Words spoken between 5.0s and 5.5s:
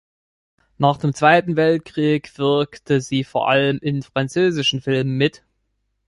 mit.